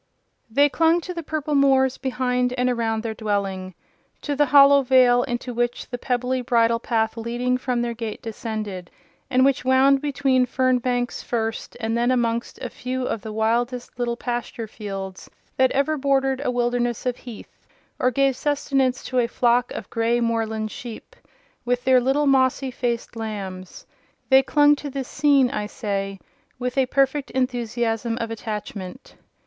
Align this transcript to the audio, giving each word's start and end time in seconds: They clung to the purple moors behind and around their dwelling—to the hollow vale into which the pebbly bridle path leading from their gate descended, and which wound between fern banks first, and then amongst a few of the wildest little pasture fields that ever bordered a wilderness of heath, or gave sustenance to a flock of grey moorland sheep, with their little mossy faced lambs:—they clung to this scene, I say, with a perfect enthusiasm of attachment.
They 0.49 0.67
clung 0.67 0.99
to 1.01 1.13
the 1.13 1.21
purple 1.21 1.53
moors 1.53 1.99
behind 1.99 2.53
and 2.53 2.71
around 2.71 3.03
their 3.03 3.13
dwelling—to 3.13 4.35
the 4.35 4.47
hollow 4.47 4.81
vale 4.81 5.21
into 5.21 5.53
which 5.53 5.87
the 5.91 5.99
pebbly 5.99 6.41
bridle 6.41 6.79
path 6.79 7.17
leading 7.17 7.55
from 7.59 7.83
their 7.83 7.93
gate 7.93 8.19
descended, 8.23 8.89
and 9.29 9.45
which 9.45 9.63
wound 9.63 10.01
between 10.01 10.47
fern 10.47 10.79
banks 10.79 11.21
first, 11.21 11.77
and 11.79 11.95
then 11.95 12.09
amongst 12.09 12.57
a 12.63 12.69
few 12.71 13.05
of 13.05 13.21
the 13.21 13.31
wildest 13.31 13.99
little 13.99 14.17
pasture 14.17 14.65
fields 14.65 15.29
that 15.55 15.69
ever 15.73 15.97
bordered 15.97 16.41
a 16.43 16.49
wilderness 16.49 17.05
of 17.05 17.17
heath, 17.17 17.67
or 17.99 18.09
gave 18.09 18.35
sustenance 18.35 19.03
to 19.03 19.19
a 19.19 19.27
flock 19.27 19.71
of 19.73 19.87
grey 19.91 20.19
moorland 20.19 20.71
sheep, 20.71 21.15
with 21.63 21.83
their 21.83 22.01
little 22.01 22.25
mossy 22.25 22.71
faced 22.71 23.15
lambs:—they 23.15 24.41
clung 24.41 24.75
to 24.75 24.89
this 24.89 25.07
scene, 25.07 25.51
I 25.51 25.67
say, 25.67 26.17
with 26.57 26.75
a 26.75 26.87
perfect 26.87 27.29
enthusiasm 27.29 28.17
of 28.19 28.31
attachment. 28.31 29.13